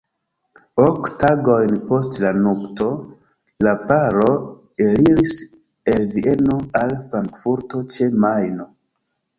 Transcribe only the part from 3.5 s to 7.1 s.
la paro eliris el Vieno al